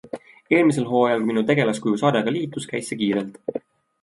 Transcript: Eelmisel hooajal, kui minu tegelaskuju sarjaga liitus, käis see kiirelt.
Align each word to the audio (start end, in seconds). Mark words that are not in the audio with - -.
Eelmisel 0.59 0.87
hooajal, 0.93 1.19
kui 1.25 1.31
minu 1.31 1.43
tegelaskuju 1.51 2.01
sarjaga 2.03 2.35
liitus, 2.39 2.67
käis 2.73 2.91
see 2.91 3.01
kiirelt. 3.05 3.39